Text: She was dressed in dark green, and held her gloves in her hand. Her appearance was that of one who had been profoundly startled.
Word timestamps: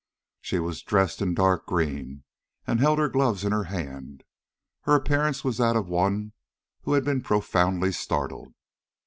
She 0.41 0.57
was 0.57 0.81
dressed 0.81 1.21
in 1.21 1.35
dark 1.35 1.67
green, 1.67 2.23
and 2.65 2.79
held 2.79 2.97
her 2.97 3.07
gloves 3.07 3.45
in 3.45 3.51
her 3.51 3.65
hand. 3.65 4.23
Her 4.85 4.95
appearance 4.95 5.43
was 5.43 5.57
that 5.59 5.75
of 5.75 5.87
one 5.89 6.33
who 6.81 6.93
had 6.93 7.03
been 7.05 7.21
profoundly 7.21 7.91
startled. 7.91 8.51